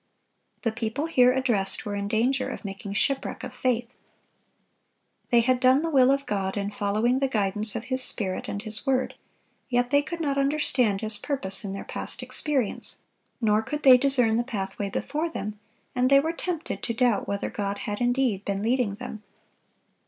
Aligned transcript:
The 0.63 0.71
people 0.71 1.05
here 1.05 1.31
addressed 1.31 1.85
were 1.85 1.93
in 1.93 2.07
danger 2.07 2.49
of 2.49 2.65
making 2.65 2.93
shipwreck 2.93 3.43
of 3.43 3.53
faith. 3.53 3.93
They 5.29 5.41
had 5.41 5.59
done 5.59 5.83
the 5.83 5.91
will 5.91 6.09
of 6.09 6.25
God 6.25 6.57
in 6.57 6.71
following 6.71 7.19
the 7.19 7.27
guidance 7.27 7.75
of 7.75 7.83
His 7.83 8.01
Spirit 8.01 8.47
and 8.49 8.63
His 8.63 8.83
word; 8.83 9.13
yet 9.69 9.91
they 9.91 10.01
could 10.01 10.19
not 10.19 10.39
understand 10.39 11.01
His 11.01 11.19
purpose 11.19 11.63
in 11.63 11.73
their 11.73 11.85
past 11.85 12.23
experience, 12.23 12.97
nor 13.39 13.61
could 13.61 13.83
they 13.83 13.99
discern 13.99 14.37
the 14.37 14.43
pathway 14.43 14.89
before 14.89 15.29
them, 15.29 15.59
and 15.93 16.09
they 16.09 16.19
were 16.19 16.33
tempted 16.33 16.81
to 16.81 16.93
doubt 16.95 17.27
whether 17.27 17.51
God 17.51 17.77
had 17.77 18.01
indeed 18.01 18.43
been 18.43 18.63
leading 18.63 18.95
them. 18.95 19.21